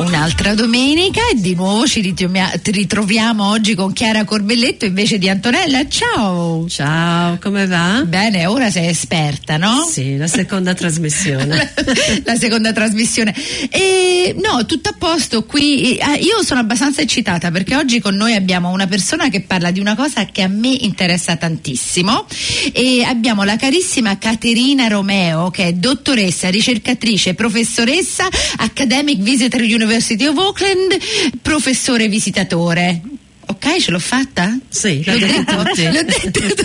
[0.00, 5.86] Un'altra domenica e di nuovo ci ritroviamo oggi con Chiara Corbelletto invece di Antonella.
[5.88, 6.66] Ciao!
[6.70, 8.02] Ciao, come va?
[8.06, 9.86] Bene, ora sei esperta, no?
[9.86, 11.74] Sì, la seconda trasmissione.
[12.24, 13.34] la seconda trasmissione.
[13.68, 15.98] E, no, tutto a posto qui.
[16.00, 19.80] Ah, io sono abbastanza eccitata perché oggi con noi abbiamo una persona che parla di
[19.80, 22.24] una cosa che a me interessa tantissimo
[22.72, 28.26] e abbiamo la carissima Caterina Romeo che è dottoressa, ricercatrice, professoressa,
[28.56, 30.98] Academic Visitor University University of Auckland,
[31.42, 33.00] professore visitatore.
[33.46, 34.56] Ok, ce l'ho fatta?
[34.68, 35.56] Sì, l'ho detto.
[35.56, 36.64] l'ho detto.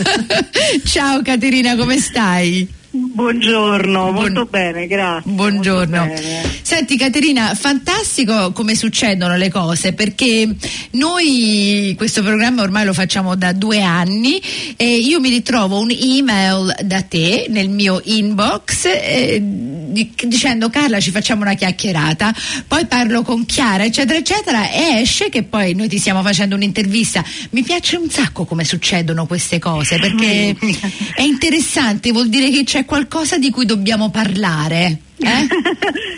[0.86, 2.68] Ciao Caterina, come stai?
[3.16, 5.32] Buongiorno, molto bene, grazie.
[5.32, 6.06] Buongiorno.
[6.06, 6.44] Bene.
[6.62, 10.54] Senti Caterina, fantastico come succedono le cose perché
[10.92, 14.42] noi questo programma ormai lo facciamo da due anni
[14.76, 21.44] e io mi ritrovo un'email da te nel mio inbox eh, dicendo Carla ci facciamo
[21.44, 22.36] una chiacchierata,
[22.68, 27.24] poi parlo con Chiara eccetera eccetera e esce che poi noi ti stiamo facendo un'intervista.
[27.52, 30.54] Mi piace un sacco come succedono queste cose perché
[31.16, 33.04] è interessante, vuol dire che c'è qualcosa
[33.40, 35.00] di cui dobbiamo parlare.
[35.18, 35.48] Eh?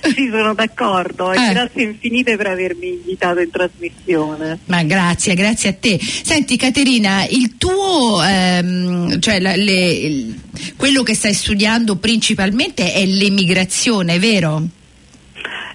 [0.14, 1.52] sì, sono d'accordo e eh.
[1.52, 4.60] grazie infinite per avermi invitato in trasmissione.
[4.66, 6.00] Ma grazie, grazie a te.
[6.00, 10.40] Senti Caterina, il tuo, ehm, cioè la, le, il,
[10.76, 14.64] quello che stai studiando principalmente è l'emigrazione, vero?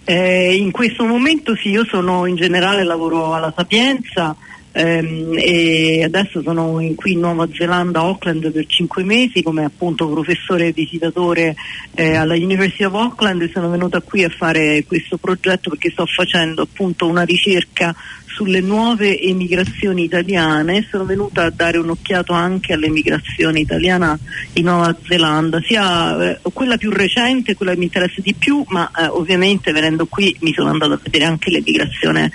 [0.05, 4.37] Eh, in questo momento sì, io sono in generale lavoro alla Sapienza
[4.73, 10.09] ehm, e adesso sono in, qui in Nuova Zelanda, Auckland per cinque mesi come appunto
[10.09, 11.55] professore visitatore
[11.95, 13.43] eh, alla University of Auckland.
[13.43, 17.95] E sono venuta qui a fare questo progetto perché sto facendo appunto una ricerca
[18.35, 24.19] sulle nuove emigrazioni italiane, sono venuta a dare un'occhiato anche all'emigrazione italiana
[24.55, 28.91] in Nuova Zelanda, sia eh, quella più recente, quella che mi interessa di più, ma
[28.91, 32.31] eh, ovviamente venendo qui mi sono andata a vedere anche l'emigrazione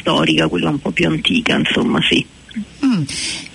[0.00, 2.24] storica, quella un po' più antica, insomma sì.
[2.84, 3.02] Mm.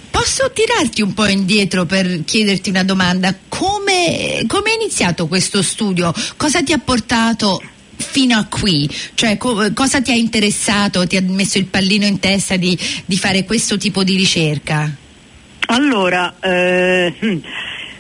[0.10, 3.36] Posso tirarti un po' indietro per chiederti una domanda?
[3.50, 6.14] Come, come è iniziato questo studio?
[6.38, 7.62] Cosa ti ha portato
[7.98, 8.90] fino a qui?
[9.14, 13.18] Cioè, co- cosa ti ha interessato, ti ha messo il pallino in testa di, di
[13.18, 14.90] fare questo tipo di ricerca?
[15.68, 17.14] Allora, eh,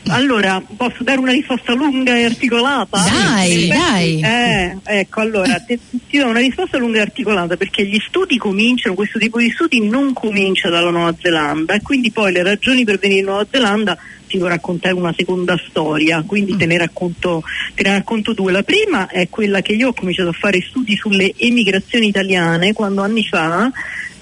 [0.08, 2.98] allora, posso dare una risposta lunga e articolata?
[2.98, 4.22] Dai, sì, dai.
[4.22, 8.96] Eh, ecco, allora, ti, ti do una risposta lunga e articolata perché gli studi cominciano,
[8.96, 13.00] questo tipo di studi non comincia dalla Nuova Zelanda e quindi poi le ragioni per
[13.00, 16.58] venire in Nuova Zelanda ti devo raccontare una seconda storia, quindi mm.
[16.58, 17.44] te, ne racconto,
[17.74, 18.52] te ne racconto due.
[18.52, 23.02] La prima è quella che io ho cominciato a fare studi sulle emigrazioni italiane quando
[23.02, 23.72] anni fa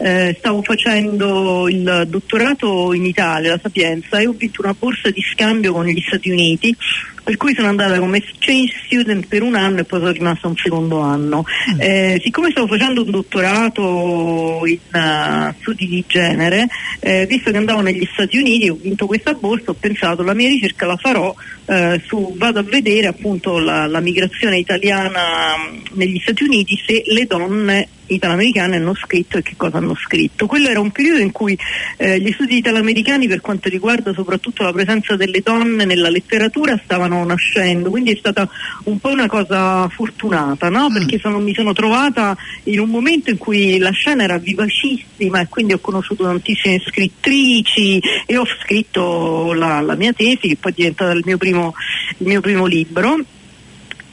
[0.03, 5.21] eh, stavo facendo il dottorato in Italia, la Sapienza, e ho vinto una borsa di
[5.21, 6.75] scambio con gli Stati Uniti
[7.23, 10.55] per cui sono andata come exchange student per un anno e poi sono rimasta un
[10.57, 11.43] secondo anno.
[11.73, 11.79] Mm.
[11.79, 16.67] Eh, siccome stavo facendo un dottorato in uh, studi di genere,
[16.99, 20.49] eh, visto che andavo negli Stati Uniti, ho vinto questa borsa, ho pensato la mia
[20.49, 21.33] ricerca la farò
[21.65, 27.03] eh, su, vado a vedere appunto la, la migrazione italiana mm, negli Stati Uniti se
[27.05, 30.45] le donne italoamericane hanno scritto e che cosa hanno scritto.
[30.45, 31.57] Quello era un periodo in cui
[31.97, 37.12] eh, gli studi italoamericani per quanto riguarda soprattutto la presenza delle donne nella letteratura stavano
[37.23, 38.49] nascendo, quindi è stata
[38.85, 40.89] un po' una cosa fortunata, no?
[40.89, 40.93] Mm.
[40.93, 45.47] perché sono, mi sono trovata in un momento in cui la scena era vivacissima e
[45.47, 50.75] quindi ho conosciuto tantissime scrittrici e ho scritto la, la mia tesi che poi è
[50.75, 51.73] diventata il mio primo,
[52.17, 53.17] il mio primo libro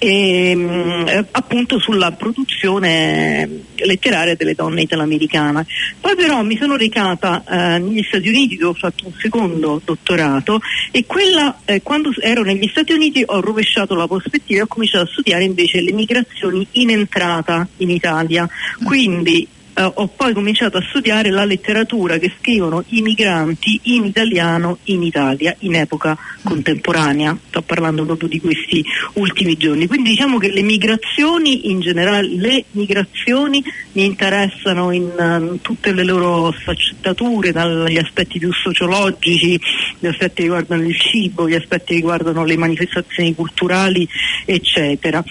[0.03, 5.67] e, mm, eh, appunto sulla produzione letteraria delle donne italoamericane.
[6.01, 10.61] Poi però mi sono recata eh, negli Stati Uniti dove ho fatto un secondo dottorato
[10.91, 15.05] e quella, eh, quando ero negli Stati Uniti ho rovesciato la prospettiva e ho cominciato
[15.05, 18.49] a studiare invece le migrazioni in entrata in Italia.
[18.83, 19.47] Quindi
[19.81, 25.03] eh, ho poi cominciato a studiare la letteratura che scrivono i migranti in italiano in
[25.03, 28.85] Italia in epoca contemporanea, sto parlando proprio di questi
[29.15, 29.87] ultimi giorni.
[29.87, 33.63] Quindi diciamo che le migrazioni in generale, le migrazioni
[33.93, 39.61] mi interessano in uh, tutte le loro sfaccettature, dagli aspetti più sociologici,
[39.99, 44.07] gli aspetti che riguardano il cibo, gli aspetti che riguardano le manifestazioni culturali,
[44.45, 45.23] eccetera.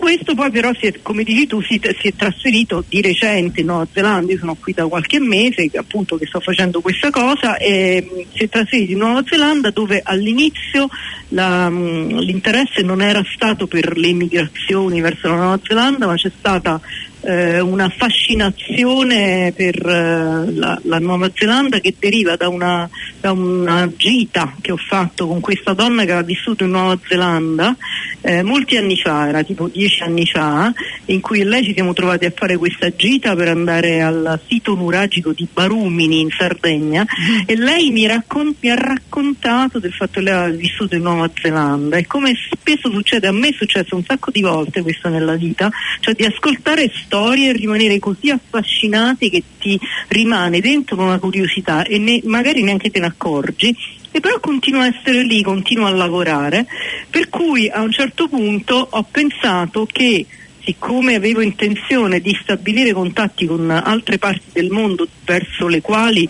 [0.00, 3.66] Questo poi però, si è, come dici tu, si, si, è trasferito di recente in
[3.66, 8.02] Nuova Zelanda, io sono qui da qualche mese appunto che sto facendo questa cosa e
[8.02, 10.88] mm, si è trasferito in Nuova Zelanda dove all'inizio
[11.28, 16.32] la, mm, l'interesse non era stato per le migrazioni verso la Nuova Zelanda ma c'è
[16.34, 16.80] stata
[17.22, 22.88] eh, una fascinazione per eh, la, la, Nuova Zelanda che deriva da una,
[23.20, 27.76] da una, gita che ho fatto con questa donna che ha vissuto in Nuova Zelanda
[28.22, 30.72] eh, molti anni fa, era tipo dieci anni fa,
[31.06, 35.32] in cui lei ci siamo trovati a fare questa gita per andare al sito nuragico
[35.32, 37.04] di Barumini in Sardegna
[37.46, 41.30] e lei mi, raccon- mi, ha raccontato del fatto che lei aveva vissuto in Nuova
[41.34, 41.96] Zelanda.
[41.96, 45.70] E come spesso succede, a me è successo un sacco di volte questo nella vita,
[46.00, 49.78] cioè di ascoltare storie e rimanere così affascinati che ti
[50.08, 53.76] rimane dentro una curiosità e ne, magari neanche te ne accorgi
[54.12, 56.66] e però continua a essere lì, continua a lavorare,
[57.10, 60.24] per cui a un certo punto ho pensato che
[60.62, 66.28] siccome avevo intenzione di stabilire contatti con altre parti del mondo verso le quali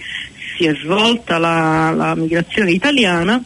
[0.56, 3.42] si è svolta la, la migrazione italiana,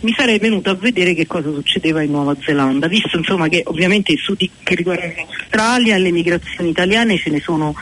[0.00, 4.12] mi sarei venuto a vedere che cosa succedeva in Nuova Zelanda, visto insomma che ovviamente
[4.12, 7.74] i studi che riguardano l'Australia e le migrazioni italiane ce ne sono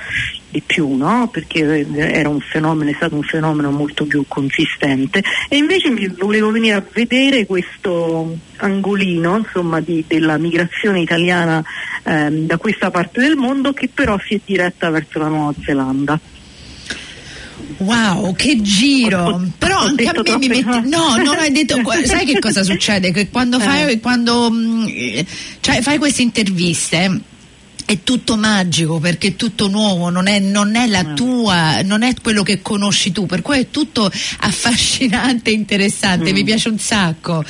[0.54, 1.28] di più, no?
[1.32, 1.84] perché
[2.24, 7.44] un fenomeno, è stato un fenomeno molto più consistente e invece volevo venire a vedere
[7.44, 11.64] questo angolino insomma, di, della migrazione italiana
[12.04, 16.20] ehm, da questa parte del mondo che però si è diretta verso la Nuova Zelanda.
[17.78, 19.42] Wow, che giro!
[19.58, 20.88] Però anche a me mi metti.
[20.88, 21.80] No, non hai detto.
[22.04, 23.12] sai che cosa succede?
[23.12, 24.00] Che quando fai, eh.
[24.00, 24.86] quando, mm,
[25.60, 27.20] cioè, fai queste interviste
[27.86, 31.12] è tutto magico perché è tutto nuovo, non è, non è, la ah.
[31.12, 36.34] tua, non è quello che conosci tu, per cui è tutto affascinante e interessante, mm.
[36.34, 37.44] mi piace un sacco.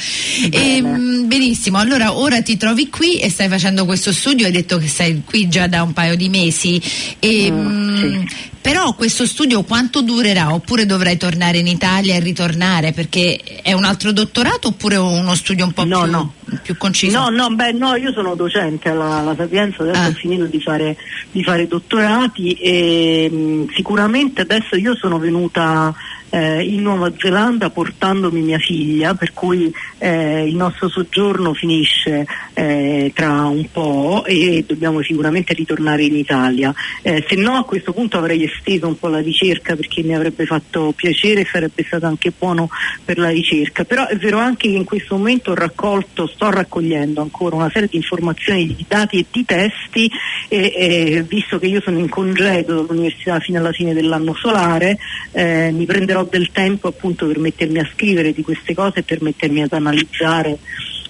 [0.50, 4.78] E, ehm, benissimo, allora ora ti trovi qui e stai facendo questo studio, hai detto
[4.78, 6.80] che sei qui già da un paio di mesi.
[7.20, 8.52] E, mm, sì.
[8.64, 10.54] Però questo studio quanto durerà?
[10.54, 12.92] Oppure dovrai tornare in Italia e ritornare?
[12.92, 16.32] Perché è un altro dottorato oppure uno studio un po' no, più, no.
[16.62, 17.18] più, conciso?
[17.18, 20.08] No, no, beh, no, io sono docente alla, alla Sapienza, adesso ah.
[20.08, 20.96] ho finito di fare,
[21.30, 25.94] di fare dottorati e mh, mm, sicuramente adesso io sono venuta
[26.34, 33.12] eh, in Nuova Zelanda portandomi mia figlia, per cui eh, il nostro soggiorno finisce eh,
[33.14, 36.74] tra un po' e dobbiamo sicuramente ritornare in Italia.
[37.02, 40.44] Eh, se no a questo punto avrei esteso un po' la ricerca perché mi avrebbe
[40.44, 42.68] fatto piacere e sarebbe stato anche buono
[43.04, 47.20] per la ricerca, però è vero anche che in questo momento ho raccolto, sto raccogliendo
[47.20, 50.10] ancora una serie di informazioni, di dati e di testi
[50.48, 54.98] e, visto che io sono in congedo dall'università fino alla fine dell'anno solare
[55.32, 59.22] eh, mi prenderò del tempo appunto per mettermi a scrivere di queste cose e per
[59.22, 60.58] mettermi ad analizzare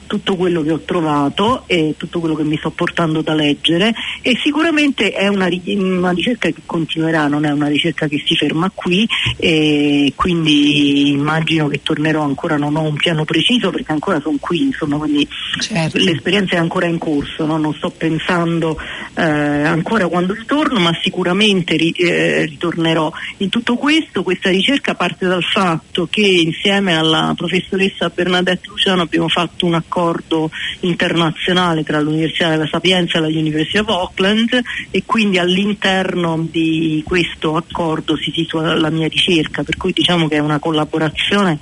[0.06, 4.38] tutto quello che ho trovato e tutto quello che mi sto portando da leggere e
[4.42, 9.06] sicuramente è una, una, ricerca che continuerà, non è una ricerca che si ferma qui
[9.36, 14.62] e quindi immagino che tornerò ancora, non ho un piano preciso perché ancora sono qui,
[14.62, 15.26] insomma, quindi
[15.60, 15.98] certo.
[15.98, 17.56] l'esperienza è ancora in corso, no?
[17.56, 18.78] non sto pensando
[19.14, 23.10] eh, ancora quando ritorno, ma sicuramente ri, eh, ritornerò.
[23.38, 29.28] In tutto questo questa ricerca parte dal fatto che insieme alla professoressa Bernadette Luciano abbiamo
[29.28, 30.50] fatto un accordo accordo
[30.80, 34.60] internazionale tra l'Università della Sapienza e la University of Auckland
[34.90, 40.36] e quindi all'interno di questo accordo si situa la mia ricerca, per cui diciamo che
[40.36, 41.60] è una collaborazione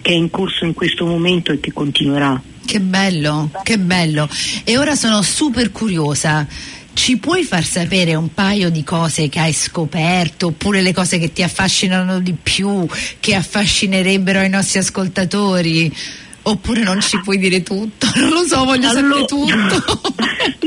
[0.00, 2.40] che è in corso in questo momento e che continuerà.
[2.64, 4.28] Che bello, che bello.
[4.62, 6.46] E ora sono super curiosa.
[6.94, 11.32] Ci puoi far sapere un paio di cose che hai scoperto oppure le cose che
[11.32, 12.86] ti affascinano di più,
[13.18, 15.92] che affascinerebbero i nostri ascoltatori?
[16.44, 18.06] Oppure non ci puoi dire tutto?
[18.18, 20.14] Non lo so, voglio allora, sapere tutto.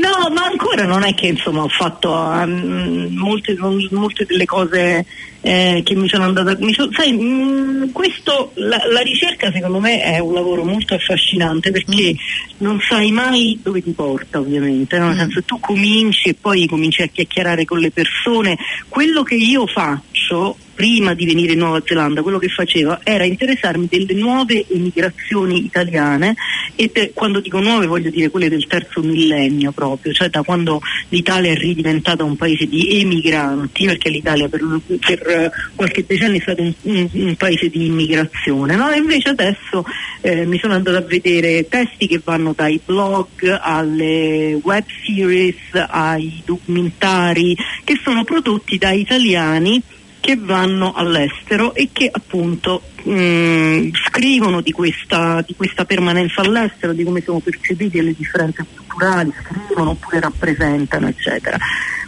[0.00, 5.04] no, ma ancora non è che insomma ho fatto um, molte, molte, delle cose
[5.46, 6.56] eh, che mi sono andata.
[6.58, 10.94] Mi so, sai, mh, mm, questo, la, la, ricerca secondo me è un lavoro molto
[10.94, 12.16] affascinante perché mm.
[12.58, 14.98] non sai mai dove ti porta, ovviamente.
[14.98, 15.06] No?
[15.06, 15.18] Nel mm.
[15.18, 18.58] senso tu cominci e poi cominci a chiacchierare con le persone.
[18.88, 23.88] Quello che io faccio prima di venire in Nuova Zelanda, quello che facevo era interessarmi
[23.90, 26.36] delle nuove emigrazioni italiane
[26.76, 30.82] e per, quando dico nuove voglio dire quelle del terzo millennio proprio, cioè da quando
[31.08, 34.60] l'Italia è ridiventata un paese di emigranti, perché l'Italia per,
[35.00, 35.26] per
[35.74, 38.90] qualche decennio è stato un, un, un paese di immigrazione, no?
[38.92, 39.84] invece adesso
[40.20, 46.42] eh, mi sono andata a vedere testi che vanno dai blog alle web series, ai
[46.44, 49.82] documentari, che sono prodotti da italiani
[50.26, 56.92] che vanno all'estero e che appunto mh, mm, scrivono di questa, di questa, permanenza all'estero,
[56.92, 61.56] di come sono percepiti le differenze culturali, scrivono oppure rappresentano, eccetera.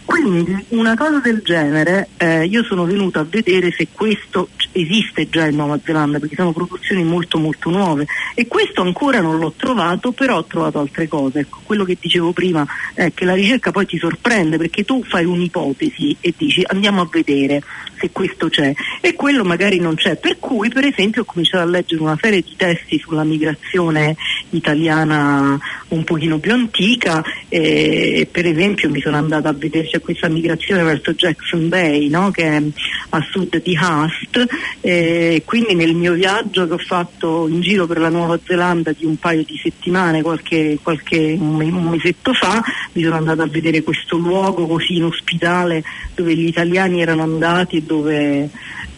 [0.09, 5.45] Quindi una cosa del genere eh, io sono venuta a vedere se questo esiste già
[5.45, 10.11] in Nuova Zelanda perché sono produzioni molto molto nuove e questo ancora non l'ho trovato,
[10.11, 11.41] però ho trovato altre cose.
[11.41, 15.25] Ecco, quello che dicevo prima è che la ricerca poi ti sorprende perché tu fai
[15.25, 17.61] un'ipotesi e dici andiamo a vedere
[17.99, 20.15] se questo c'è e quello magari non c'è.
[20.15, 24.15] Per cui per esempio ho cominciato a leggere una serie di testi sulla migrazione
[24.51, 30.29] italiana un pochino più antica e per esempio mi sono andata a vedere c'è questa
[30.29, 32.31] migrazione verso Jackson Bay no?
[32.31, 32.63] che è
[33.09, 34.45] a sud di Hust
[34.81, 39.05] e quindi nel mio viaggio che ho fatto in giro per la Nuova Zelanda di
[39.05, 42.63] un paio di settimane qualche, qualche un, mesetto fa
[42.93, 45.83] mi sono andata a vedere questo luogo così inospitale
[46.15, 48.49] dove gli italiani erano andati e dove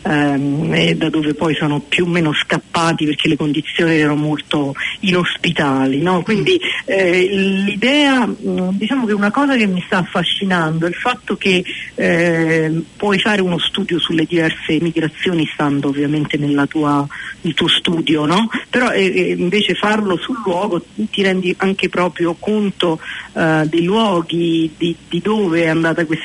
[0.01, 4.73] ehm, e da dove poi sono più o meno scappati perché le condizioni erano molto
[5.01, 6.01] inospitali.
[6.01, 6.21] No?
[6.23, 11.63] Quindi eh, l'idea, diciamo che una cosa che mi sta affascinando è il fatto che
[11.95, 18.49] eh, puoi fare uno studio sulle diverse migrazioni stando ovviamente nel tuo studio, no?
[18.69, 22.99] però eh, invece farlo sul luogo ti rendi anche proprio conto
[23.33, 25.69] eh, dei luoghi, di, di, dove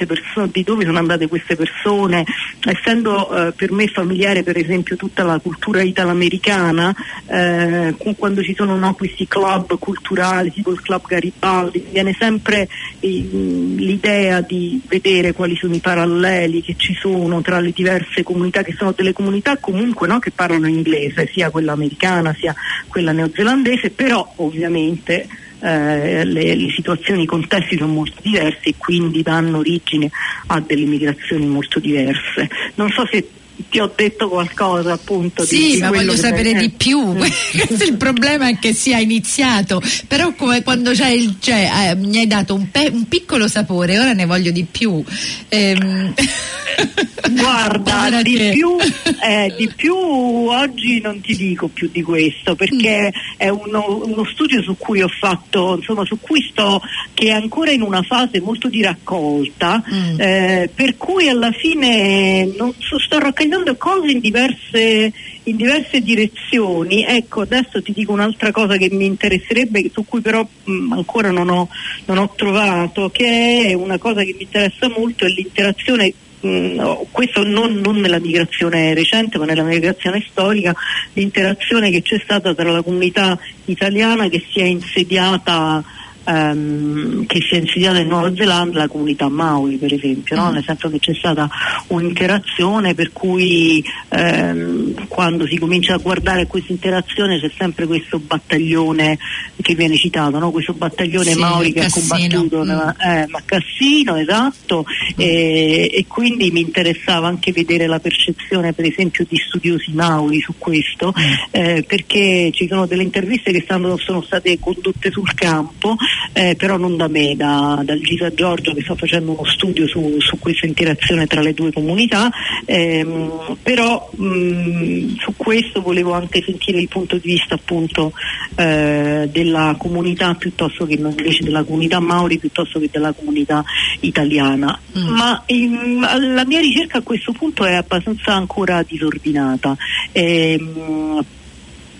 [0.06, 2.24] perso- di, dove sono andate queste persone,
[2.64, 6.94] essendo eh, per me familiare per esempio tutta la cultura italo-americana,
[7.26, 12.68] eh, quando ci sono no, questi club culturali tipo il club Garibaldi, viene sempre
[13.00, 18.62] eh, l'idea di vedere quali sono i paralleli che ci sono tra le diverse comunità,
[18.62, 22.54] che sono delle comunità comunque no, che parlano inglese, sia quella americana sia
[22.86, 25.26] quella neozelandese, però ovviamente
[25.60, 30.08] eh, le, le, situazioni, i contesti sono molto diversi e quindi danno origine
[30.46, 32.48] a delle migrazioni molto diverse.
[32.74, 33.26] Non so se
[33.68, 36.58] ti ho detto qualcosa appunto sì, di, ma voglio sapere è...
[36.58, 41.94] di più il problema è che sia iniziato però come quando c'è il cioè, eh,
[41.96, 45.02] mi hai dato un, pe- un, piccolo sapore ora ne voglio di più
[45.48, 46.14] ehm...
[47.30, 48.76] guarda di più,
[49.22, 53.36] eh, di più, oggi non ti dico più di questo perché mm.
[53.36, 56.80] è uno, uno, studio su cui ho fatto insomma su cui sto
[57.14, 60.20] che è ancora in una fase molto di raccolta mm.
[60.20, 65.12] eh, per cui alla fine non so, sto raccogliendo prendendo cose in diverse,
[65.44, 67.04] in diverse direzioni.
[67.04, 71.48] Ecco, adesso ti dico un'altra cosa che mi interesserebbe, su cui però mh, ancora non
[71.48, 71.68] ho,
[72.06, 77.42] non ho trovato, che è una cosa che mi interessa molto, è l'interazione No, questo
[77.42, 80.72] non, non, nella migrazione recente ma nella migrazione storica,
[81.14, 85.82] l'interazione che c'è stata tra la comunità italiana che si è insediata
[86.26, 90.50] ehm, che si è insediata in Nuova Zelanda la comunità Maui per esempio, no?
[90.50, 90.54] Mm.
[90.54, 91.48] nel senso che c'è stata
[91.88, 99.18] un'interazione per cui ehm, quando si comincia a guardare questa interazione c'è sempre questo battaglione
[99.62, 100.50] che viene citato, no?
[100.50, 102.14] questo battaglione sì, Maui che Cassino.
[102.14, 102.66] ha combattuto mm.
[102.66, 105.20] nella, eh, Cassino, esatto, mm.
[105.20, 110.54] e, e, quindi mi interessava anche vedere la percezione per esempio di studiosi Maui su
[110.58, 111.32] questo, mm.
[111.50, 115.96] eh, perché ci sono delle interviste che stanno, sono state condotte sul campo
[116.32, 120.16] eh, però non da me, da, dal Gisa Giorgio che sta facendo uno studio su,
[120.18, 122.30] su questa interazione tra le due comunità,
[122.64, 128.12] ehm, però mh, su questo volevo anche sentire il punto di vista appunto
[128.56, 133.64] eh, della comunità piuttosto che invece della comunità Mauri piuttosto che della comunità
[134.00, 134.78] italiana.
[134.98, 135.08] Mm.
[135.08, 139.76] Ma ehm, la mia ricerca a questo punto è abbastanza ancora disordinata.
[140.12, 141.24] Ehm,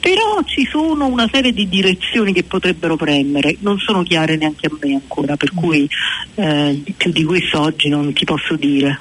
[0.07, 4.77] però ci sono una serie di direzioni che potrebbero prendere, non sono chiare neanche a
[4.81, 5.89] me ancora, per cui
[6.37, 9.01] eh, più di questo oggi non ti posso dire.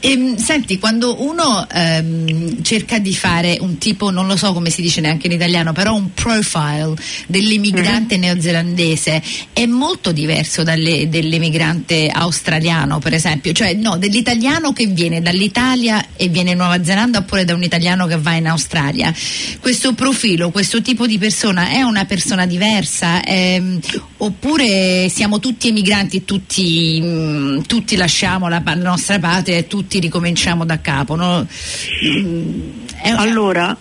[0.00, 4.70] E, ehm, senti, quando uno ehm, cerca di fare un tipo, non lo so come
[4.70, 6.94] si dice neanche in italiano, però un profile
[7.26, 8.24] dell'immigrante mm-hmm.
[8.24, 16.06] neozelandese è molto diverso dalle, dell'immigrante australiano, per esempio, cioè no, dell'italiano che viene dall'Italia
[16.16, 19.14] e viene in Nuova Zelanda oppure da un italiano che va in Australia.
[19.60, 23.80] Questo profilo, questo tipo di persona è una persona diversa ehm,
[24.24, 29.56] oppure siamo tutti emigranti e tutti, mh, mm, tutti lasciamo la, nostra patria?
[29.56, 31.16] e tutti ricominciamo da capo.
[31.16, 31.46] No?
[33.04, 33.16] Una...
[33.16, 33.76] Allora,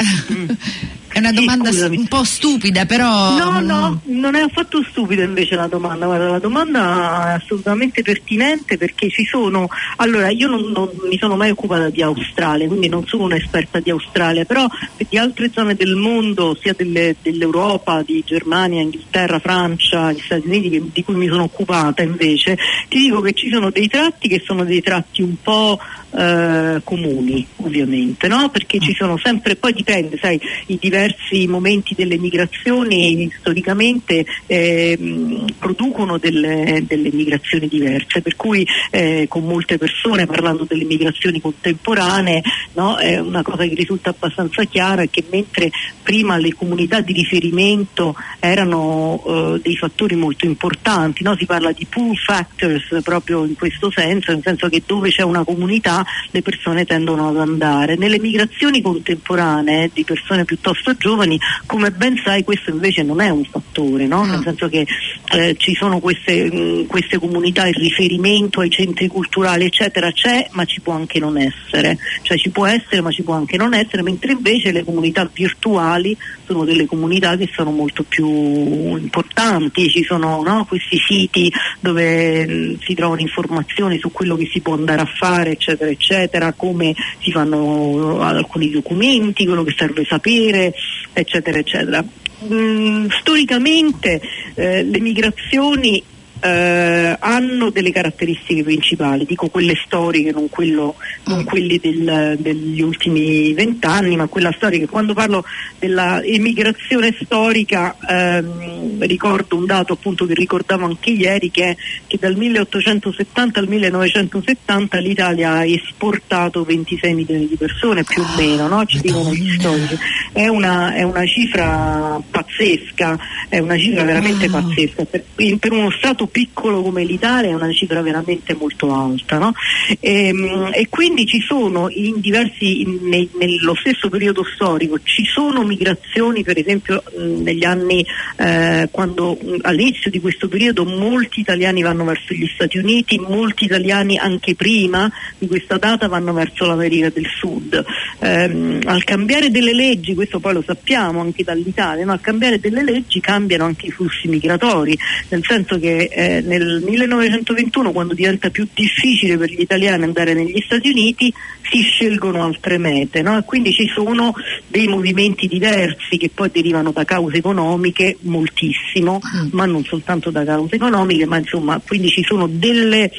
[1.12, 3.38] È una domanda sì, un po' stupida, però.
[3.38, 6.06] No, no, non è affatto stupida invece la domanda.
[6.06, 9.68] Guarda, la domanda è assolutamente pertinente perché ci sono.
[9.98, 13.90] Allora, io non, non, mi sono mai occupata di Australia, quindi non sono un'esperta di
[13.90, 14.66] Australia, però
[15.10, 20.70] di altre zone del mondo, sia delle, dell'Europa, di Germania, Inghilterra, Francia, gli Stati Uniti,
[20.70, 24.42] che, di cui mi sono occupata invece, ti dico che ci sono dei tratti che
[24.46, 25.78] sono dei tratti un po'
[26.12, 28.50] eh, comuni, ovviamente, no?
[28.50, 35.46] Perché ci sono sempre, poi dipende, sai, i diversi diversi momenti delle migrazioni storicamente ehm,
[35.58, 42.42] producono delle, delle migrazioni diverse, per cui eh, con molte persone parlando delle migrazioni contemporanee
[42.74, 45.72] no, è una cosa che risulta abbastanza chiara è che mentre
[46.04, 51.36] prima le comunità di riferimento erano eh, dei fattori molto importanti, no?
[51.36, 55.44] si parla di pull factors proprio in questo senso, nel senso che dove c'è una
[55.44, 57.96] comunità le persone tendono ad andare.
[57.96, 63.44] Nelle migrazioni contemporanee di persone piuttosto giovani, come ben sai, questo invece non è un
[63.46, 64.26] fattore, no?
[64.26, 64.86] nel senso che
[65.34, 70.66] eh, ci sono queste, mh, queste comunità, il riferimento ai centri culturali eccetera c'è, ma
[70.66, 74.02] ci può anche non essere, cioè ci può essere ma ci può anche non essere,
[74.02, 80.42] mentre invece le comunità virtuali sono delle comunità che sono molto più importanti, ci sono
[80.44, 85.06] no, questi siti dove mh, si trovano informazioni su quello che si può andare a
[85.06, 90.74] fare eccetera eccetera, come si fanno alcuni documenti, quello che serve sapere
[91.14, 92.04] eccetera eccetera.
[92.44, 94.22] Mm, storicamente
[94.56, 96.04] eh, le migrazioni
[96.42, 100.96] eh, hanno delle caratteristiche principali, dico quelle storiche, non, quello,
[101.26, 104.88] non quelli del, degli ultimi vent'anni, ma quella storica.
[104.88, 105.44] Quando parlo
[105.78, 111.76] della emigrazione storica ehm, ricordo un dato appunto che ricordavo anche ieri che, è
[112.08, 118.68] che dal 1870 al 1970 l'Italia ha esportato 26 milioni di persone più o meno,
[118.68, 118.86] no?
[118.86, 119.98] ci dicono gli storici.
[120.34, 125.06] È una, è una cifra pazzesca, è una cifra veramente pazzesca.
[125.06, 125.24] Per,
[125.60, 129.54] per uno Stato piccolo come l'Italia è una cifra veramente molto alta no?
[130.00, 130.34] e,
[130.74, 136.58] e, quindi ci sono in diversi in, nello stesso periodo storico ci sono migrazioni per
[136.58, 138.06] esempio negli anni
[138.38, 144.18] eh, quando all'inizio di questo periodo molti italiani vanno verso gli Stati Uniti molti italiani
[144.18, 147.84] anche prima di questa data vanno verso l'America del Sud
[148.20, 152.14] ehm, al cambiare delle leggi questo poi lo sappiamo anche dall'Italia no?
[152.14, 154.98] al cambiare delle leggi cambiano anche i flussi migratori
[155.30, 160.62] nel senso che eh, nel 1921 quando diventa più difficile per gli italiani andare negli
[160.64, 161.34] Stati Uniti
[161.70, 163.42] si scelgono altre mete no?
[163.44, 164.34] quindi ci sono
[164.68, 169.48] dei movimenti diversi che poi derivano da cause economiche moltissimo mm.
[169.52, 173.12] ma non soltanto da cause economiche ma insomma quindi ci sono delle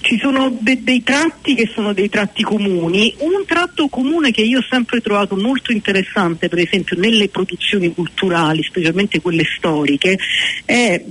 [0.00, 3.14] ci sono de- dei tratti che sono dei tratti comuni.
[3.18, 8.62] Un tratto comune che io ho sempre trovato molto interessante, per esempio nelle produzioni culturali,
[8.62, 10.18] specialmente quelle storiche,
[10.64, 11.04] è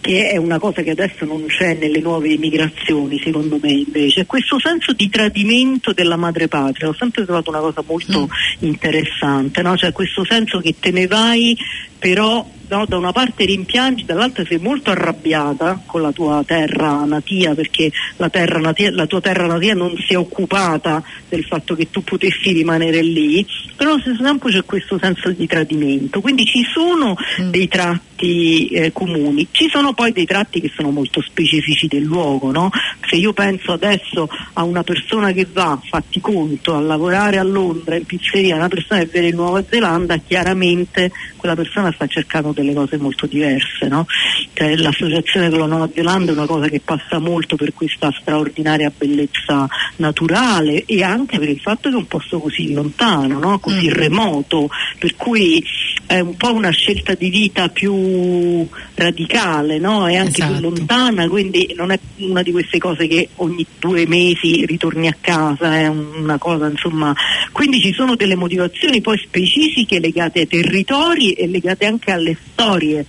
[0.00, 4.58] che è una cosa che adesso non c'è nelle nuove immigrazioni, secondo me invece, questo
[4.58, 8.66] senso di tradimento della madrepatria, ho sempre trovato una cosa molto mm.
[8.66, 9.76] interessante, no?
[9.76, 11.56] cioè questo senso che te ne vai
[11.98, 17.54] però no, da una parte rimpiangi, dall'altra sei molto arrabbiata con la tua terra natia
[17.54, 21.90] perché la, terra natia, la tua terra natia non si è occupata del fatto che
[21.90, 26.64] tu potessi rimanere lì, però allo stesso tempo c'è questo senso di tradimento, quindi ci
[26.72, 27.50] sono mm.
[27.50, 32.50] dei tratti eh, comuni, ci sono poi dei tratti che sono molto specifici del luogo,
[32.50, 32.70] no?
[33.08, 37.96] se io penso adesso a una persona che va, fatti conto, a lavorare a Londra
[37.96, 42.74] in pizzeria, una persona che viene in Nuova Zelanda, chiaramente quella persona sta cercando delle
[42.74, 43.88] cose molto diverse.
[43.88, 44.06] No?
[44.52, 48.92] Cioè, l'associazione con la Nuova Zelanda è una cosa che passa molto per questa straordinaria
[48.96, 49.66] bellezza
[49.96, 53.58] naturale e anche per il fatto che è un posto così lontano, no?
[53.58, 53.92] così mm.
[53.92, 54.68] remoto,
[54.98, 55.62] per cui
[56.08, 60.08] è un po' una scelta di vita più radicale, no?
[60.08, 60.52] è anche esatto.
[60.54, 65.16] più lontana, quindi non è una di queste cose che ogni due mesi ritorni a
[65.20, 67.14] casa, è una cosa insomma.
[67.52, 73.04] Quindi ci sono delle motivazioni poi specifiche legate ai territori e legate anche alle storie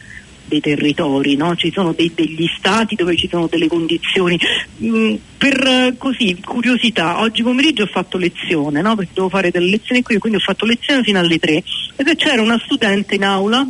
[0.50, 1.56] dei territori, no?
[1.56, 4.38] ci sono dei, degli stati dove ci sono delle condizioni.
[4.84, 8.96] Mm, per così, curiosità, oggi pomeriggio ho fatto lezione, no?
[8.96, 11.64] perché devo fare delle lezioni qui, quindi ho fatto lezione fino alle 3
[11.96, 13.66] e c'era una studente in aula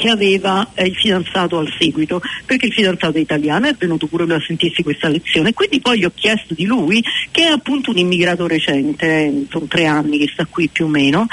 [0.00, 4.24] che aveva eh, il fidanzato al seguito, perché il fidanzato è italiano è venuto pure
[4.24, 5.52] lui a sentirsi questa lezione.
[5.52, 9.84] Quindi poi gli ho chiesto di lui, che è appunto un immigrato recente, sono tre
[9.84, 11.26] anni che sta qui più o meno,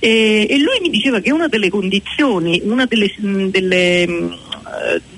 [0.00, 4.38] e, e lui mi diceva che una delle condizioni, una delle, delle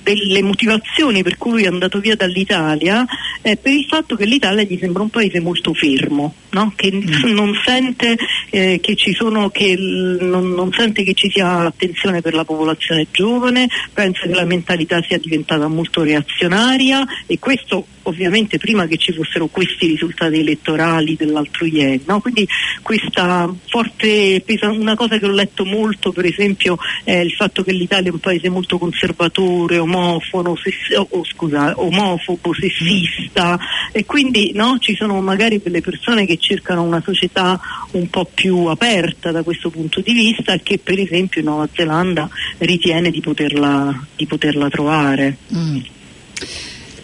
[0.03, 3.05] delle motivazioni per cui è andato via dall'Italia
[3.40, 6.73] è per il fatto che l'Italia gli sembra un paese molto fermo, no?
[6.75, 7.33] che mm.
[7.33, 8.16] non, sente,
[8.51, 13.07] eh, che ci sono, che non, non sente che ci sia attenzione per la popolazione
[13.11, 19.12] giovane, pensa che la mentalità sia diventata molto reazionaria e questo ovviamente prima che ci
[19.12, 22.03] fossero questi risultati elettorali dell'altro ieri.
[22.07, 22.21] No?
[22.21, 22.47] Quindi
[22.83, 28.11] questa forte una cosa che ho letto molto per esempio è il fatto che l'Italia
[28.11, 33.59] è un paese molto conservatore, omofono, sess- oh, scusa, omofobo, sessista
[33.93, 37.61] e quindi no, ci sono magari delle persone che cercano una società
[37.93, 42.29] un po' più aperta da questo punto di vista che per esempio in Nuova Zelanda
[42.59, 45.37] ritiene di poterla, di poterla trovare.
[45.55, 45.79] Mm.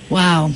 [0.08, 0.52] Wow.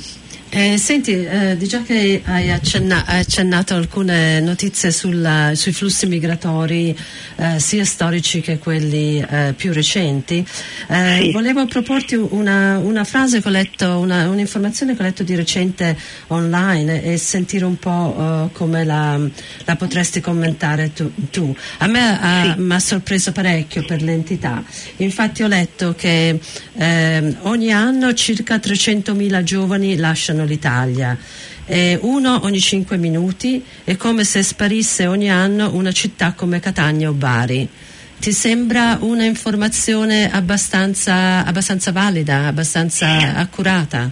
[0.55, 6.95] Eh, senti, eh, già che hai, accenna- hai, accennato alcune notizie sulla, sui flussi migratori,
[7.37, 10.45] eh, sia storici che quelli eh, più recenti,
[10.89, 11.31] eh, sì.
[11.31, 15.97] volevo proporti una, una, frase che ho letto, una, un'informazione che ho letto di recente
[16.27, 19.19] online e sentire un po' eh, come la,
[19.65, 21.11] la, potresti commentare tu.
[21.31, 21.55] tu.
[21.79, 22.61] A me sì.
[22.61, 24.63] mi ha sorpreso parecchio per l'entità.
[24.97, 26.39] Infatti ho letto che
[26.75, 31.17] ehm, ogni anno circa 300.000 giovani lasciano l'Italia.
[31.65, 37.09] Eh, uno ogni cinque minuti è come se sparisse ogni anno una città come Catania
[37.09, 37.67] o Bari.
[38.19, 44.09] Ti sembra una informazione abbastanza, abbastanza valida, abbastanza accurata?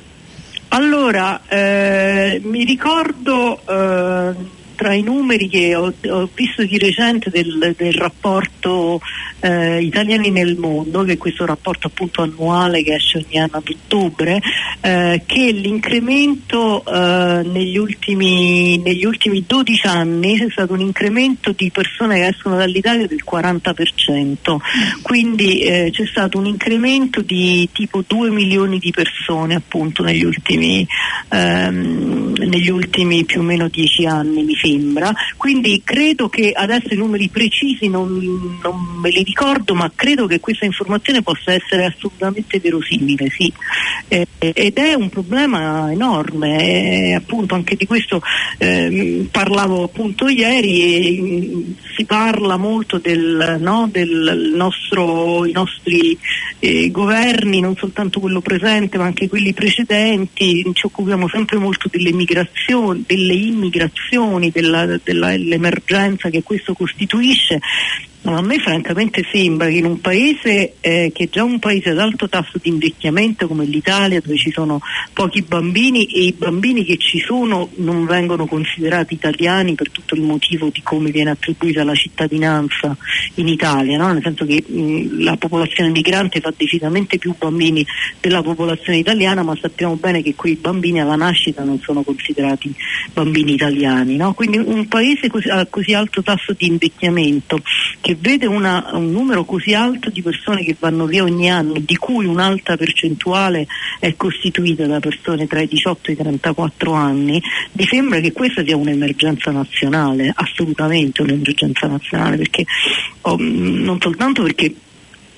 [0.70, 4.36] Allora, eh, mi ricordo eh,
[4.82, 9.00] tra i numeri che ho, ho visto di recente del, del rapporto
[9.40, 13.70] eh, Italiani nel mondo, che è questo rapporto appunto annuale che esce ogni anno ad
[13.70, 14.42] ottobre,
[14.82, 21.70] eh, che l'incremento eh, negli, ultimi, negli ultimi 12 anni c'è stato un incremento di
[21.70, 24.56] persone che escono dall'Italia del 40%,
[25.04, 30.88] quindi eh, c'è stato un incremento di tipo 2 milioni di persone appunto negli ultimi,
[31.30, 36.98] ehm, negli ultimi più o meno 10 anni mi sembra, quindi credo che adesso i
[36.98, 42.60] numeri precisi non, non me li ricordo, ma credo che questa informazione possa essere assolutamente
[42.60, 43.52] verosimile, sì.
[44.08, 48.22] Eh, ed è un problema enorme, eh, appunto anche di questo
[48.58, 51.62] eh, parlavo appunto ieri e mm,
[51.96, 56.18] si parla molto del, no, del nostro, i nostri
[56.60, 62.12] eh, governi, non soltanto quello presente ma anche quelli precedenti, ci occupiamo sempre molto delle
[62.12, 67.60] migrazioni, delle immigrazioni, dell'emergenza che questo costituisce
[68.24, 71.90] No, a me francamente sembra che in un paese eh, che è già un paese
[71.90, 74.80] ad alto tasso di invecchiamento come l'Italia, dove ci sono
[75.12, 80.22] pochi bambini e i bambini che ci sono non vengono considerati italiani per tutto il
[80.22, 82.96] motivo di come viene attribuita la cittadinanza
[83.36, 84.14] in Italia, no?
[84.14, 87.84] nel senso che mh, la popolazione migrante fa decisamente più bambini
[88.20, 92.72] della popolazione italiana, ma sappiamo bene che quei bambini alla nascita non sono considerati
[93.14, 94.16] bambini italiani.
[94.16, 94.36] No?
[94.36, 97.60] Quindi un paese a così alto tasso di invecchiamento
[98.00, 101.76] che che vede una, un numero così alto di persone che vanno via ogni anno,
[101.80, 103.68] di cui un'alta percentuale
[104.00, 108.64] è costituita da persone tra i 18 e i 34 anni, mi sembra che questa
[108.64, 112.66] sia un'emergenza nazionale, assolutamente un'emergenza nazionale, perché
[113.22, 114.74] oh, non soltanto perché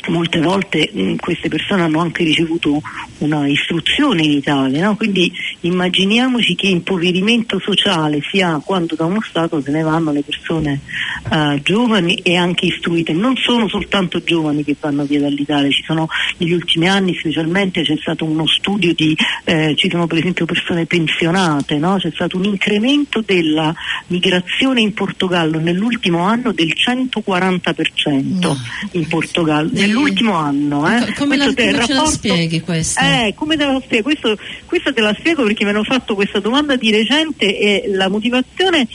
[0.08, 2.82] molte volte mh, mm, queste persone hanno anche ricevuto
[3.20, 4.96] una istruzione in Italia, no?
[4.96, 10.22] quindi immaginiamoci che impoverimento sociale si ha quando da uno Stato se ne vanno le
[10.22, 10.80] persone
[11.30, 13.14] uh, giovani e anche istruite.
[13.14, 17.96] Non sono soltanto giovani che vanno via dall'Italia, ci sono negli ultimi anni specialmente c'è
[18.00, 21.98] stato uno studio di, eh, ci sono per esempio persone pensionate, no?
[21.98, 23.74] c'è stato un incremento della
[24.08, 28.58] migrazione in Portogallo nell'ultimo anno del 140% no.
[28.92, 30.88] in Portogallo nell'ultimo anno.
[30.88, 31.14] Eh.
[31.14, 33.00] Come, la, come rapporto, la spieghi questo?
[33.00, 34.04] Eh, come te la spiego?
[34.04, 38.10] Questo, questa te la spiego perché mi hanno fatto questa domanda di recente e la
[38.10, 38.88] motivazione è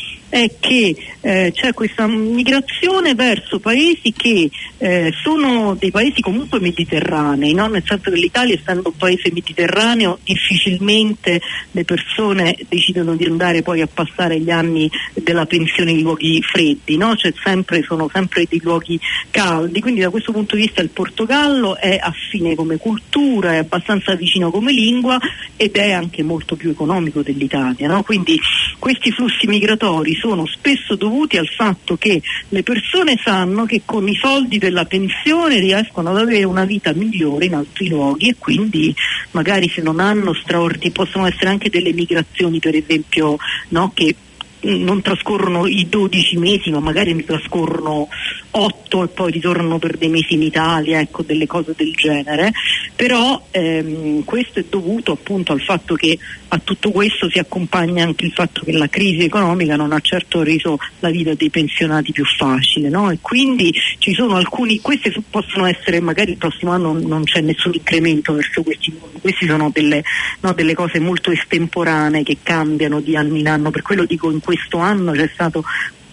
[0.60, 7.66] che eh, c'è questa migrazione verso paesi che eh, sono dei paesi comunque mediterranei, no?
[7.66, 13.80] nel senso che l'Italia essendo un paese mediterraneo difficilmente le persone decidono di andare poi
[13.80, 17.16] a passare gli anni della pensione in luoghi freddi, no?
[17.16, 21.76] cioè sempre, sono sempre dei luoghi caldi, quindi da questo punto di vista il Portogallo
[21.76, 25.18] è affine come cultura, è abbastanza vicino come lingua
[25.56, 28.02] ed è anche molto più economico dell'Italia, no?
[28.02, 28.38] quindi
[28.78, 34.14] questi flussi migratori sono spesso dovuti al fatto che le persone sanno che con i
[34.14, 38.94] soldi della pensione riescono ad avere una vita migliore in altri luoghi e quindi
[39.32, 43.36] magari se non hanno straordinari possono essere anche delle migrazioni per esempio
[43.68, 44.14] no, che
[44.60, 48.08] non trascorrono i 12 mesi ma magari ne trascorrono
[48.50, 52.52] 8 e poi ritornano per dei mesi in Italia, ecco delle cose del genere,
[52.94, 58.24] però ehm, questo è dovuto appunto al fatto che a tutto questo si accompagna anche
[58.24, 62.24] il fatto che la crisi economica non ha certo reso la vita dei pensionati più
[62.24, 63.10] facile no?
[63.10, 67.74] e quindi ci sono alcuni, queste possono essere magari il prossimo anno non c'è nessun
[67.74, 70.02] incremento verso questi, queste sono delle,
[70.40, 74.40] no, delle cose molto estemporanee che cambiano di anno in anno, per quello dico in
[74.40, 75.64] questo anno c'è stato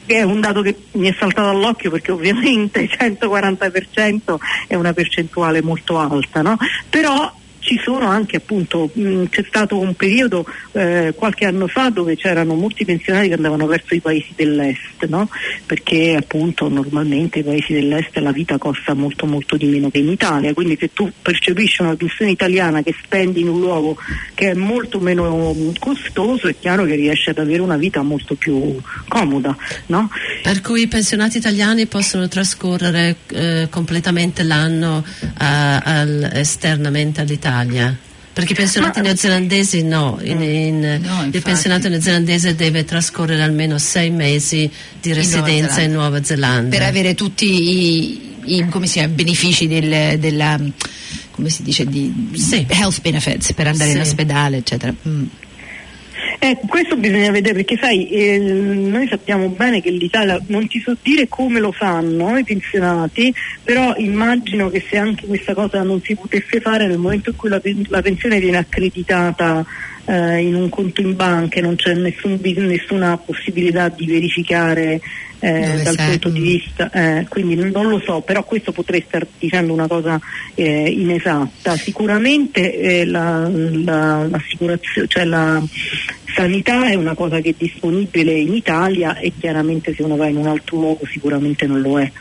[0.06, 4.36] che è un dato che mi è saltato all'occhio perché ovviamente il 140%
[4.68, 6.58] è una percentuale molto alta, no?
[6.90, 7.32] però
[7.66, 12.54] ci sono anche appunto, mh, c'è stato un periodo eh, qualche anno fa dove c'erano
[12.54, 15.28] molti pensionati che andavano verso i paesi dell'est, no?
[15.66, 20.10] perché appunto normalmente i paesi dell'est la vita costa molto molto di meno che in
[20.10, 23.98] Italia, quindi se tu percepisci una pensione italiana che spendi in un luogo
[24.36, 28.80] che è molto meno costoso, è chiaro che riesci ad avere una vita molto più
[29.08, 29.58] comoda.
[29.88, 30.10] No?
[30.44, 37.54] Per cui i pensionati italiani possono trascorrere eh, completamente l'anno eh, al- esternamente all'Italia?
[38.34, 43.78] Perché i pensionati Ma- neozelandesi no, in- in- No, il pensionato neozelandese deve trascorrere almeno
[43.78, 45.82] sei mesi di Nuova residenza Zelanda.
[45.82, 46.78] in Nuova Zelanda.
[46.78, 50.60] per avere tutti i, i- come si chiama, benefici del- della
[51.32, 52.66] come si dice di Sì.
[52.68, 54.02] health benefits per andare in Sì.
[54.02, 55.24] ospedale eccetera Mm.
[56.40, 60.96] Eh, questo bisogna vedere perché sai, eh, noi sappiamo bene che l'Italia non ti so
[61.02, 66.16] dire come lo fanno i pensionati, però immagino che se anche questa cosa non si
[66.16, 69.66] potesse fare nel momento in cui la, la pensione viene accreditata
[70.06, 75.02] eh, in un conto in banca e non c'è nessun nessuna possibilità di verificare
[75.40, 76.10] eh, dal sei?
[76.10, 80.20] punto di vista, eh, quindi non lo so, però questo potrei star dicendo una cosa
[80.56, 81.76] eh, inesatta.
[81.76, 85.62] Sicuramente eh, la, la- l'assicurazione, cioè la
[86.36, 90.36] sanità è una cosa che è disponibile in Italia e chiaramente se uno va in
[90.38, 92.12] un altro luogo sicuramente non lo è.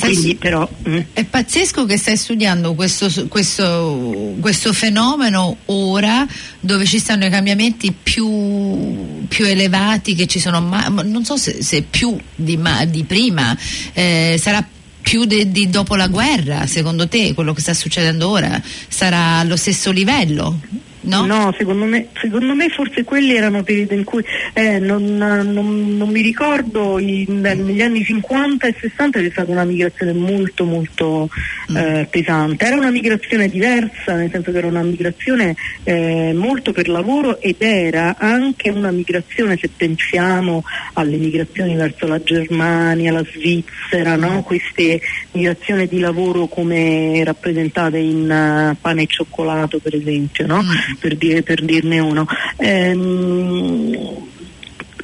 [0.00, 6.26] Quindi però mm, È pazzesco che stai studiando questo, questo- questo fenomeno ora
[6.60, 11.36] dove ci stanno i cambiamenti più, più elevati che ci sono mai, ma non so
[11.36, 13.56] se, se più di, ma- di prima,
[13.92, 14.66] eh, sarà
[15.02, 19.56] più de- di dopo la guerra, secondo te quello che sta succedendo ora sarà allo
[19.56, 20.60] stesso livello?
[21.04, 21.26] No?
[21.56, 26.20] secondo, me, secondo me forse quelli erano periodi in cui eh, non, non- non mi
[26.20, 31.28] ricordo i- negli anni 50 e 60 c'è stata una migrazione molto molto
[31.74, 32.64] eh, pesante.
[32.64, 37.56] Era una migrazione diversa, nel senso che era una migrazione eh, molto per lavoro ed
[37.58, 40.62] era anche una migrazione, se pensiamo
[40.94, 44.42] alle migrazioni verso la Germania, la Svizzera, no?
[44.42, 45.00] queste
[45.32, 50.62] migrazioni di lavoro come rappresentate in eh, pane e cioccolato per esempio, no?
[50.98, 52.26] Per, dire- per dirne uno.
[52.56, 54.30] Ehm,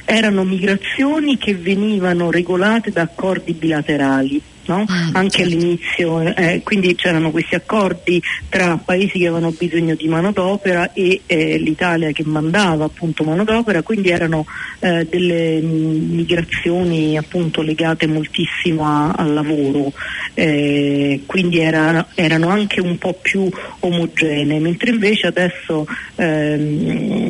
[0.05, 4.41] erano migrazioni che venivano regolate da accordi bilaterali.
[4.69, 4.85] No?
[4.89, 10.93] Mm, Anche all'inizio, eh, quindi c'erano questi accordi tra paesi che avevano bisogno di manodopera
[10.93, 14.45] e eh, l'Italia che mandava appunto manodopera, quindi erano
[14.79, 19.91] eh, delle mm, migrazioni appunto legate moltissimo a- al lavoro,
[20.35, 27.29] eh, quindi era- erano anche un po' più omogenee, mentre invece adesso ehm,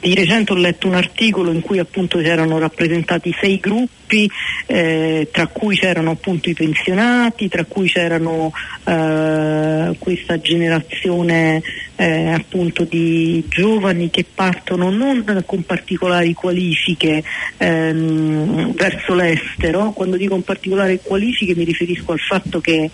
[0.00, 4.30] di recente ho letto un articolo in cui appunto c'erano rappresentati sei gruppi,
[4.66, 8.52] eh, tra cui c'erano appunto i pensionati, tra cui c'erano
[8.84, 11.62] eh, questa generazione
[11.96, 17.22] eh, appunto di giovani che partono non con particolari qualifiche
[17.56, 22.90] ehm, verso l'estero, quando dico con particolari qualifiche mi riferisco al fatto che,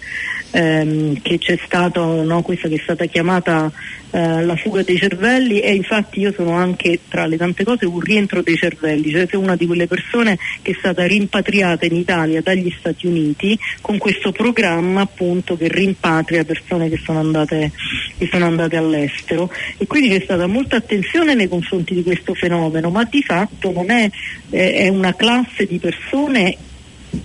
[0.53, 3.73] ehm, che c'è stato no, questa che è stata chiamata
[4.11, 7.99] eh, la fuga dei cervelli e infatti io sono anche tra le tante cose un
[7.99, 12.43] rientro dei cervelli, cioè sono una di quelle persone che è stata rimpatriata in Italia
[12.43, 17.73] dagli Stati Uniti con questo programma appunto che rimpatria persone che sono andate,
[18.19, 19.51] che sono andate all'estero.
[19.79, 23.91] E quindi c'è stata molta attenzione nei confronti di questo fenomeno, ma di fatto non
[23.91, 24.11] è,
[24.51, 26.57] eh, è una classe di persone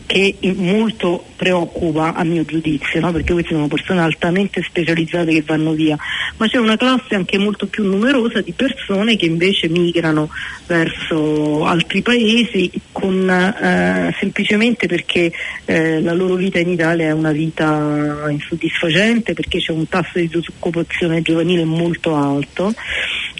[0.05, 3.11] che molto preoccupa a mio giudizio, no?
[3.11, 5.97] perché queste sono persone altamente specializzate che vanno via,
[6.37, 10.29] ma c'è una classe anche molto più numerosa di persone che invece migrano
[10.65, 15.31] verso altri paesi con, eh, semplicemente perché
[15.65, 20.27] eh, la loro vita in Italia è una vita insoddisfacente, perché c'è un tasso di
[20.27, 22.73] disoccupazione giovanile molto alto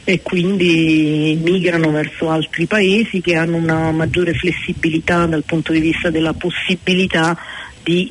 [0.10, 6.10] e quindi migrano verso altri paesi che hanno una maggiore flessibilità dal punto di vista
[6.10, 7.38] della possibilità
[7.84, 8.10] di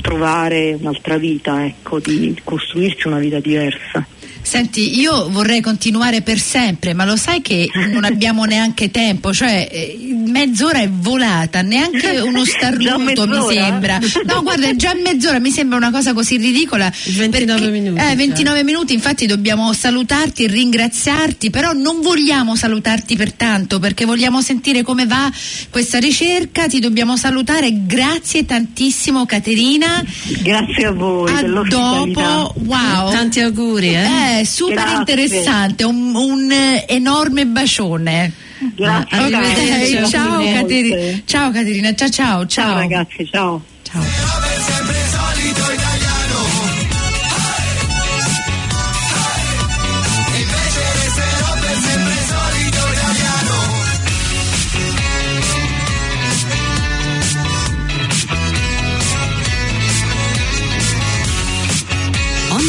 [0.00, 4.04] trovare un'altra vita, ecco, di costruirsi una vita diversa.
[4.48, 9.68] Senti, io vorrei continuare per sempre, ma lo sai che non abbiamo neanche tempo, cioè
[9.70, 14.00] eh, mezz'ora è volata, neanche uno starnuto mi sembra.
[14.24, 16.90] No, guarda, è già mezz'ora, mi sembra una cosa così ridicola.
[17.04, 18.64] 29 minuti, Eh, 29 cioè.
[18.64, 24.82] minuti, infatti dobbiamo salutarti e ringraziarti, però non vogliamo salutarti per tanto, perché vogliamo sentire
[24.82, 25.30] come va
[25.68, 30.02] questa ricerca, ti dobbiamo salutare, grazie tantissimo Caterina.
[30.40, 33.10] Grazie a voi A dopo, wow.
[33.10, 34.37] Tanti auguri, eh?
[34.37, 34.96] Eh, super Grazie.
[34.98, 38.32] interessante, un, un, eh, enorme bacione.
[38.74, 39.18] Grazie.
[39.18, 42.46] Ok, Arrivederci, ciao, Caterina, ciao Caterina, ciao ciao ciao.
[42.46, 43.62] Ciao ragazzi, ciao.
[43.82, 44.77] Ciao.